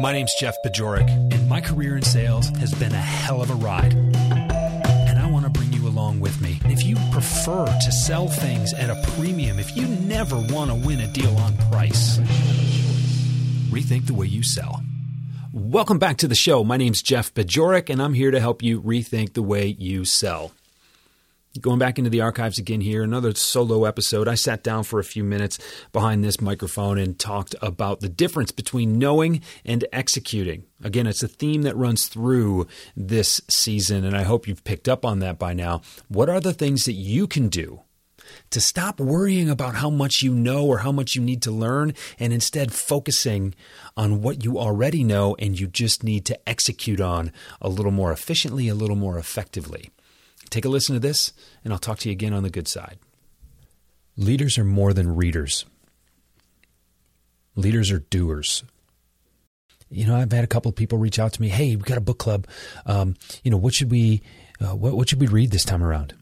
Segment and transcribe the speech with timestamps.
[0.00, 3.54] My name's Jeff Bajorek, and my career in sales has been a hell of a
[3.54, 3.92] ride.
[3.92, 6.58] And I want to bring you along with me.
[6.64, 11.00] If you prefer to sell things at a premium, if you never want to win
[11.00, 12.16] a deal on price,
[13.68, 14.82] rethink the way you sell.
[15.52, 16.64] Welcome back to the show.
[16.64, 20.52] My name's Jeff Bajorek, and I'm here to help you rethink the way you sell.
[21.58, 24.28] Going back into the archives again here, another solo episode.
[24.28, 25.58] I sat down for a few minutes
[25.92, 30.62] behind this microphone and talked about the difference between knowing and executing.
[30.84, 35.04] Again, it's a theme that runs through this season, and I hope you've picked up
[35.04, 35.82] on that by now.
[36.06, 37.80] What are the things that you can do
[38.50, 41.94] to stop worrying about how much you know or how much you need to learn
[42.20, 43.56] and instead focusing
[43.96, 48.12] on what you already know and you just need to execute on a little more
[48.12, 49.90] efficiently, a little more effectively?
[50.50, 51.32] Take a listen to this,
[51.64, 52.98] and I'll talk to you again on the good side.
[54.16, 55.64] Leaders are more than readers,
[57.54, 58.64] leaders are doers.
[59.92, 61.48] You know, I've had a couple of people reach out to me.
[61.48, 62.46] Hey, we've got a book club.
[62.86, 64.22] Um, you know, what should we,
[64.60, 66.14] uh, what, what should we read this time around?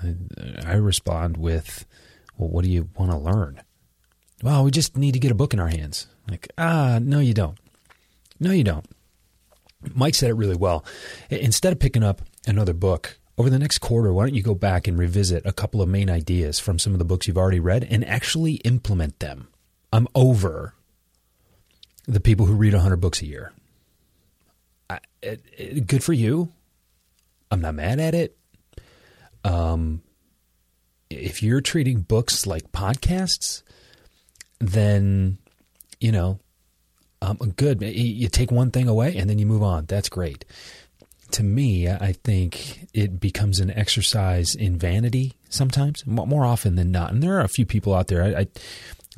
[0.00, 0.14] I,
[0.64, 1.84] I respond with,
[2.36, 3.60] well, what do you want to learn?
[4.44, 6.06] Well, we just need to get a book in our hands.
[6.30, 7.58] Like, ah, no, you don't.
[8.38, 8.86] No, you don't.
[9.94, 10.84] Mike said it really well.
[11.30, 14.86] Instead of picking up another book, over the next quarter, why don't you go back
[14.86, 17.86] and revisit a couple of main ideas from some of the books you've already read
[17.88, 19.48] and actually implement them?
[19.92, 20.74] I'm over
[22.06, 23.52] the people who read 100 books a year.
[24.90, 26.52] I, it, it, good for you.
[27.50, 28.36] I'm not mad at it.
[29.42, 30.02] Um,
[31.08, 33.62] if you're treating books like podcasts,
[34.58, 35.38] then,
[35.98, 36.40] you know,
[37.22, 37.80] um, good.
[37.80, 39.86] You take one thing away and then you move on.
[39.86, 40.44] That's great
[41.32, 47.12] to me, I think it becomes an exercise in vanity sometimes, more often than not.
[47.12, 48.22] And there are a few people out there.
[48.22, 48.46] I, I,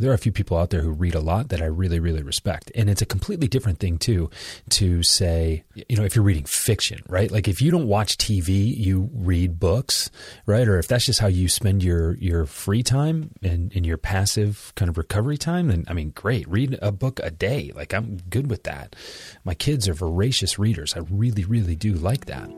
[0.02, 2.22] there are a few people out there who read a lot that I really, really
[2.22, 2.72] respect.
[2.74, 4.30] And it's a completely different thing, too,
[4.70, 7.30] to say, you know, if you're reading fiction, right?
[7.30, 10.10] Like if you don't watch TV, you read books,
[10.44, 10.66] right?
[10.66, 14.72] Or if that's just how you spend your, your free time and, and your passive
[14.74, 16.48] kind of recovery time, then I mean, great.
[16.48, 17.70] Read a book a day.
[17.74, 18.96] Like I'm good with that.
[19.44, 20.94] My kids are voracious readers.
[20.96, 22.50] I really, really do like that.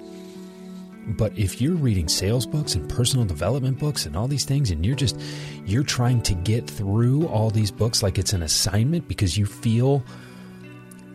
[1.06, 4.84] But if you're reading sales books and personal development books and all these things, and
[4.84, 5.20] you're just
[5.66, 10.02] you're trying to get through all these books like it's an assignment because you feel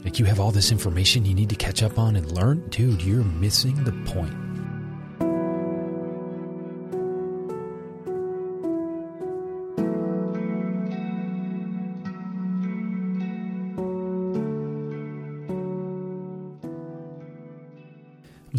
[0.03, 3.01] like you have all this information you need to catch up on and learn, dude,
[3.01, 4.48] you're missing the point.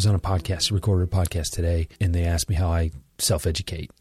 [0.01, 2.89] Was on a podcast, recorded a podcast today, and they asked me how I
[3.19, 3.91] self educate.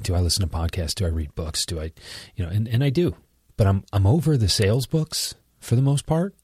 [0.00, 0.94] Do I listen to podcasts?
[0.94, 1.66] Do I read books?
[1.66, 1.92] Do I,
[2.36, 3.14] you know, and, and I do.
[3.58, 6.34] But I'm I'm over the sales books for the most part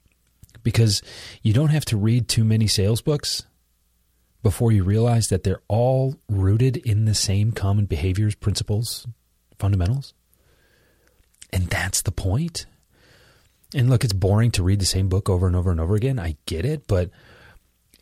[0.62, 1.00] because
[1.42, 3.46] you don't have to read too many sales books
[4.42, 9.06] before you realize that they're all rooted in the same common behaviors, principles,
[9.58, 10.12] fundamentals.
[11.50, 12.66] And that's the point.
[13.74, 16.18] And look, it's boring to read the same book over and over and over again.
[16.18, 17.08] I get it, but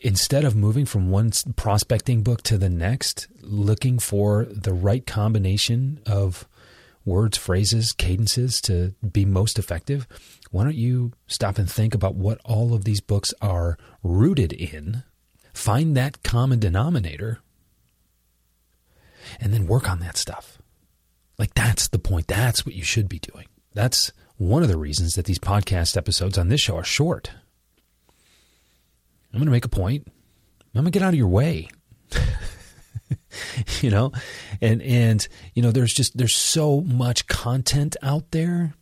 [0.01, 5.99] instead of moving from one prospecting book to the next, looking for the right combination
[6.05, 6.47] of
[7.05, 10.07] words, phrases, cadences to be most effective,
[10.49, 15.03] why don't you stop and think about what all of these books are rooted in?
[15.53, 17.39] Find that common denominator
[19.39, 20.57] and then work on that stuff.
[21.37, 22.27] Like, that's the point.
[22.27, 23.45] That's what you should be doing.
[23.73, 27.31] That's one of the reasons that these podcast episodes on this show are short
[29.33, 30.07] I'm going to make a point.
[30.73, 31.69] I'm going to get out of your way.
[33.81, 34.11] you know,
[34.61, 38.73] and and you know, there's just there's so much content out there.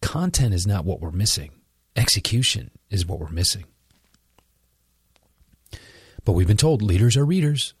[0.00, 1.50] Content is not what we're missing.
[1.96, 3.64] Execution is what we're missing.
[6.24, 7.74] But we've been told leaders are readers.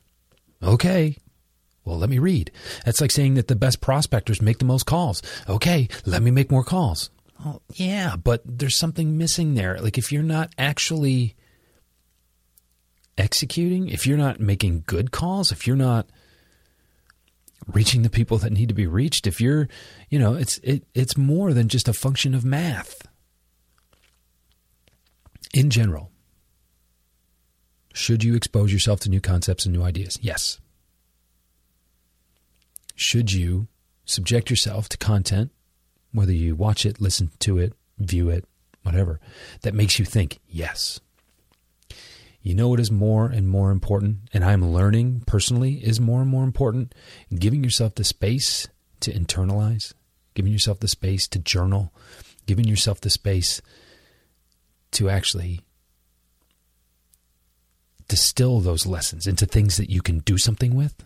[0.62, 1.16] Okay.
[1.84, 2.50] Well, let me read.
[2.84, 5.22] That's like saying that the best prospectors make the most calls.
[5.48, 7.10] Okay, let me make more calls.
[7.44, 9.78] Well, yeah, but there's something missing there.
[9.78, 11.36] Like if you're not actually
[13.16, 16.06] executing, if you're not making good calls, if you're not
[17.72, 19.68] reaching the people that need to be reached, if you're,
[20.10, 23.06] you know, it's it, it's more than just a function of math.
[25.52, 26.10] In general,
[27.92, 30.18] should you expose yourself to new concepts and new ideas?
[30.20, 30.58] Yes.
[32.96, 33.68] Should you
[34.04, 35.50] subject yourself to content,
[36.12, 38.44] whether you watch it, listen to it, view it,
[38.82, 39.20] whatever,
[39.62, 40.40] that makes you think?
[40.48, 41.00] Yes.
[42.44, 46.30] You know what is more and more important, and I'm learning personally is more and
[46.30, 46.94] more important?
[47.34, 48.68] Giving yourself the space
[49.00, 49.94] to internalize,
[50.34, 51.90] giving yourself the space to journal,
[52.44, 53.62] giving yourself the space
[54.90, 55.62] to actually
[58.08, 61.02] distill those lessons into things that you can do something with.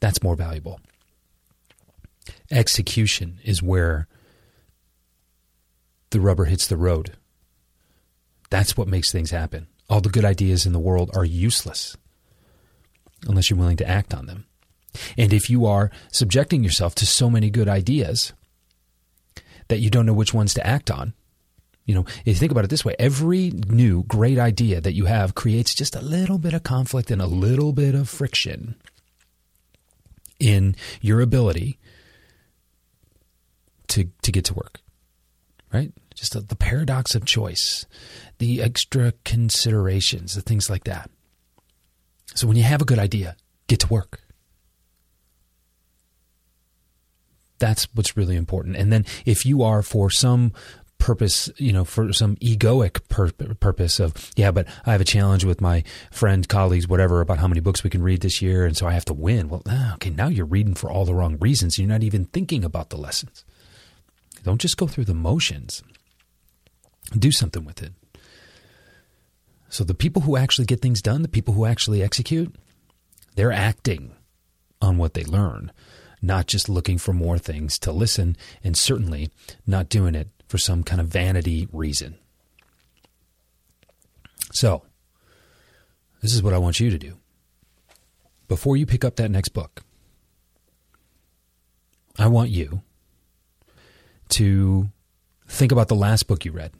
[0.00, 0.80] That's more valuable.
[2.50, 4.06] Execution is where
[6.10, 7.14] the rubber hits the road.
[8.50, 9.68] That's what makes things happen.
[9.88, 11.96] All the good ideas in the world are useless
[13.26, 14.46] unless you're willing to act on them.
[15.16, 18.32] And if you are subjecting yourself to so many good ideas
[19.68, 21.12] that you don't know which ones to act on,
[21.84, 25.04] you know, if you think about it this way, every new great idea that you
[25.04, 28.74] have creates just a little bit of conflict and a little bit of friction
[30.40, 31.78] in your ability
[33.88, 34.80] to to get to work.
[35.76, 35.92] Right?
[36.14, 37.84] Just a, the paradox of choice,
[38.38, 41.10] the extra considerations, the things like that.
[42.34, 43.36] So when you have a good idea,
[43.66, 44.20] get to work.
[47.58, 48.76] That's what's really important.
[48.76, 50.52] And then if you are for some
[50.96, 55.44] purpose, you know, for some egoic pur- purpose of, yeah, but I have a challenge
[55.44, 58.74] with my friend, colleagues, whatever, about how many books we can read this year, and
[58.74, 59.50] so I have to win.
[59.50, 61.78] Well, ah, okay, now you're reading for all the wrong reasons.
[61.78, 63.44] You're not even thinking about the lessons.
[64.46, 65.82] Don't just go through the motions.
[67.18, 67.92] Do something with it.
[69.68, 72.54] So the people who actually get things done, the people who actually execute,
[73.34, 74.12] they're acting
[74.80, 75.72] on what they learn,
[76.22, 79.30] not just looking for more things to listen, and certainly
[79.66, 82.16] not doing it for some kind of vanity reason.
[84.52, 84.84] So,
[86.22, 87.16] this is what I want you to do.
[88.46, 89.82] Before you pick up that next book,
[92.16, 92.82] I want you
[94.30, 94.88] to
[95.46, 96.72] think about the last book you read.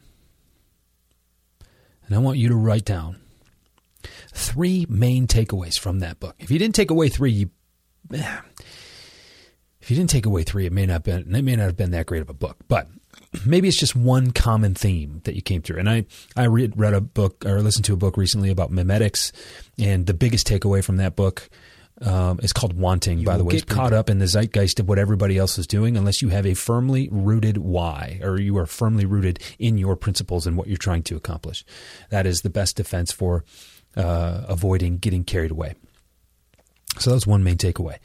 [2.05, 3.17] And I want you to write down
[4.33, 6.35] three main takeaways from that book.
[6.39, 7.49] If you didn't take away three, you,
[8.13, 8.37] eh,
[9.81, 11.91] if you didn't take away three, it may not been it may not have been
[11.91, 12.57] that great of a book.
[12.67, 12.87] But
[13.45, 15.79] maybe it's just one common theme that you came through.
[15.79, 16.05] And I,
[16.35, 19.31] I read, read a book or listened to a book recently about memetics,
[19.77, 21.49] and the biggest takeaway from that book
[22.01, 23.19] um, is called wanting.
[23.19, 25.67] You by the way, get caught up in the zeitgeist of what everybody else is
[25.67, 29.95] doing unless you have a firmly rooted why, or you are firmly rooted in your
[29.95, 31.65] principles and what you're trying to accomplish.
[32.09, 33.43] That is the best defense for
[33.95, 35.75] uh, avoiding getting carried away.
[36.99, 37.97] So that's one main takeaway.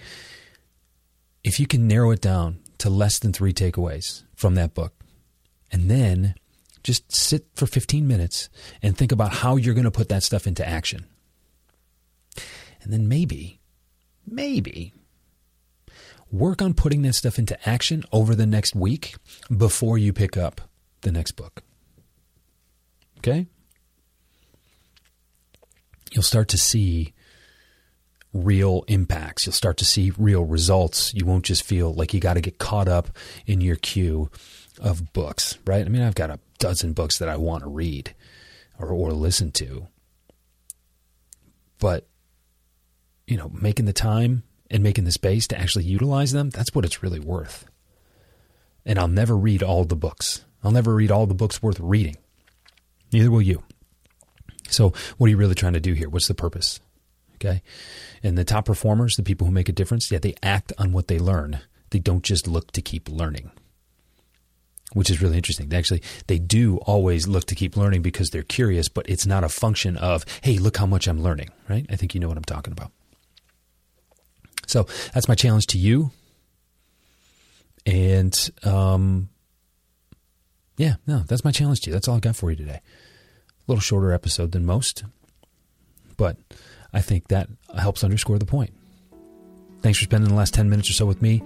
[1.44, 4.94] If you can narrow it down to less than three takeaways from that book,
[5.70, 6.34] and then
[6.82, 8.48] just sit for 15 minutes
[8.82, 11.06] and think about how you're going to put that stuff into action.
[12.82, 13.60] And then maybe,
[14.26, 14.92] maybe
[16.30, 19.16] work on putting that stuff into action over the next week
[19.54, 20.62] before you pick up
[21.02, 21.62] the next book.
[23.18, 23.46] Okay?
[26.12, 27.12] You'll start to see
[28.32, 29.46] real impacts.
[29.46, 31.12] You'll start to see real results.
[31.14, 34.30] You won't just feel like you got to get caught up in your queue
[34.80, 35.84] of books, right?
[35.84, 38.14] I mean, I've got a dozen books that I want to read
[38.78, 39.88] or, or listen to.
[41.78, 42.06] But,
[43.32, 46.84] you know, making the time and making the space to actually utilize them, that's what
[46.84, 47.64] it's really worth.
[48.84, 50.44] And I'll never read all the books.
[50.62, 52.18] I'll never read all the books worth reading.
[53.10, 53.62] Neither will you.
[54.68, 56.10] So, what are you really trying to do here?
[56.10, 56.78] What's the purpose?
[57.36, 57.62] Okay.
[58.22, 61.08] And the top performers, the people who make a difference, yeah, they act on what
[61.08, 61.60] they learn.
[61.90, 63.50] They don't just look to keep learning
[64.94, 65.70] which is really interesting.
[65.70, 69.42] They actually, they do always look to keep learning because they're curious, but it's not
[69.42, 71.86] a function of, hey, look how much I'm learning, right?
[71.88, 72.92] I think you know what I'm talking about.
[74.72, 76.12] So that's my challenge to you.
[77.84, 79.28] And um,
[80.78, 81.92] yeah, no, that's my challenge to you.
[81.92, 82.80] That's all I got for you today.
[82.80, 85.04] A little shorter episode than most,
[86.16, 86.38] but
[86.92, 87.48] I think that
[87.78, 88.72] helps underscore the point.
[89.82, 91.42] Thanks for spending the last 10 minutes or so with me.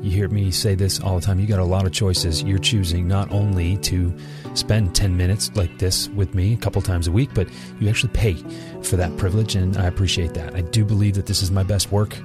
[0.00, 1.40] You hear me say this all the time.
[1.40, 2.42] You got a lot of choices.
[2.42, 4.16] You're choosing not only to
[4.54, 7.48] spend 10 minutes like this with me a couple times a week, but
[7.80, 8.34] you actually pay
[8.82, 10.54] for that privilege, and I appreciate that.
[10.54, 12.16] I do believe that this is my best work.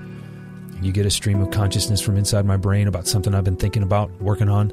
[0.82, 3.84] You get a stream of consciousness from inside my brain about something I've been thinking
[3.84, 4.72] about, working on,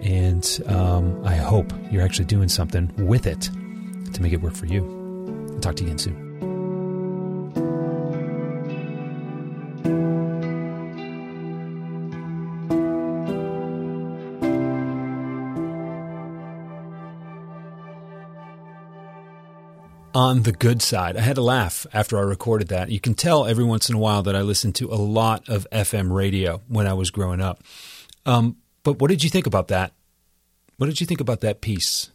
[0.00, 3.50] and um, I hope you're actually doing something with it
[4.12, 4.84] to make it work for you.
[5.54, 6.25] I'll talk to you again soon.
[20.26, 21.16] On the good side.
[21.16, 22.90] I had to laugh after I recorded that.
[22.90, 25.66] You can tell every once in a while that I listened to a lot of
[25.70, 27.62] FM radio when I was growing up.
[28.24, 29.92] Um, but what did you think about that?
[30.78, 32.10] What did you think about that piece?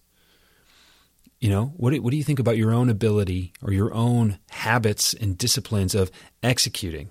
[1.40, 4.38] You know, what do, what do you think about your own ability or your own
[4.50, 6.12] habits and disciplines of
[6.44, 7.10] executing?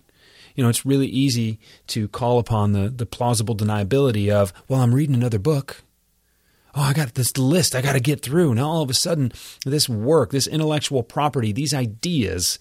[0.54, 4.94] You know, it's really easy to call upon the, the plausible deniability of, well, I'm
[4.94, 5.82] reading another book
[6.74, 8.54] oh, I got this list I got to get through.
[8.54, 9.32] Now all of a sudden,
[9.64, 12.58] this work, this intellectual property, these ideas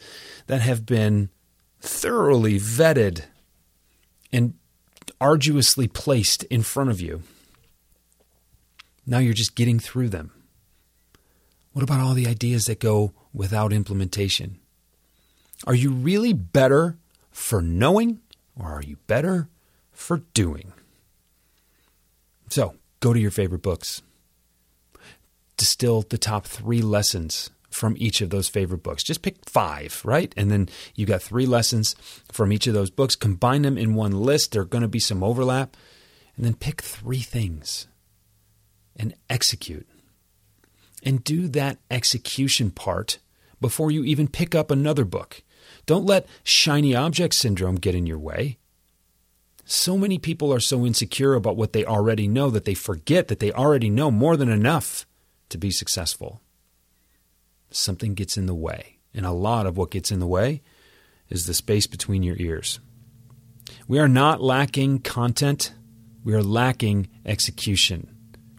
[0.47, 1.29] that have been
[1.79, 3.23] thoroughly vetted
[4.31, 4.53] and
[5.21, 7.23] arduously placed in front of you,
[9.05, 10.31] now you're just getting through them.
[11.73, 14.59] What about all the ideas that go without implementation?
[15.67, 16.97] Are you really better
[17.31, 18.19] for knowing
[18.57, 19.49] or are you better
[19.91, 20.73] for doing?
[22.49, 24.01] So, Go to your favorite books.
[25.57, 29.03] Distill the top three lessons from each of those favorite books.
[29.03, 30.33] Just pick five, right?
[30.35, 31.95] And then you got three lessons
[32.31, 33.15] from each of those books.
[33.15, 34.51] Combine them in one list.
[34.51, 35.75] There are going to be some overlap.
[36.35, 37.87] And then pick three things
[38.95, 39.87] and execute.
[41.03, 43.19] And do that execution part
[43.61, 45.41] before you even pick up another book.
[45.85, 48.58] Don't let shiny object syndrome get in your way.
[49.71, 53.39] So many people are so insecure about what they already know that they forget that
[53.39, 55.05] they already know more than enough
[55.49, 56.41] to be successful.
[57.69, 58.97] Something gets in the way.
[59.13, 60.63] And a lot of what gets in the way
[61.29, 62.79] is the space between your ears.
[63.87, 65.71] We are not lacking content,
[66.23, 68.09] we are lacking execution.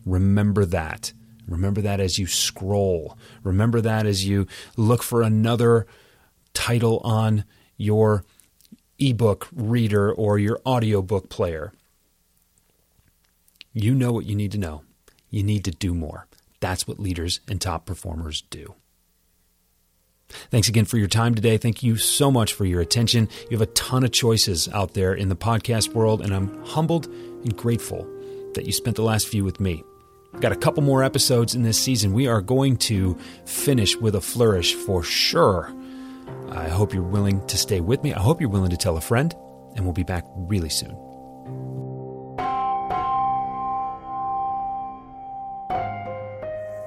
[0.06, 1.12] Remember that.
[1.48, 3.18] Remember that as you scroll.
[3.42, 5.88] Remember that as you look for another
[6.54, 7.44] title on
[7.76, 8.24] your
[9.00, 11.72] ebook reader or your audiobook player.
[13.72, 14.82] You know what you need to know.
[15.30, 16.26] You need to do more.
[16.60, 18.74] That's what leaders and top performers do.
[20.50, 21.56] Thanks again for your time today.
[21.56, 23.28] Thank you so much for your attention.
[23.50, 27.06] You have a ton of choices out there in the podcast world, and I'm humbled
[27.06, 28.08] and grateful
[28.54, 29.82] that you spent the last few with me.
[30.32, 32.12] We've got a couple more episodes in this season.
[32.12, 35.72] We are going to finish with a flourish for sure.
[36.50, 38.12] I hope you're willing to stay with me.
[38.12, 39.34] I hope you're willing to tell a friend,
[39.76, 40.96] and we'll be back really soon.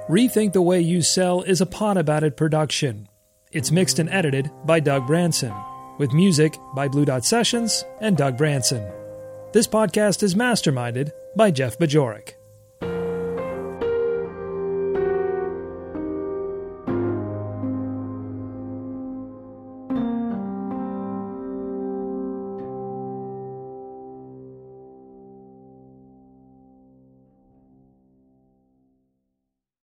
[0.08, 3.08] Rethink the Way You Sell is a Pod About It production.
[3.52, 5.54] It's mixed and edited by Doug Branson,
[5.98, 8.86] with music by Blue Dot Sessions and Doug Branson.
[9.52, 12.34] This podcast is masterminded by Jeff Bajorek.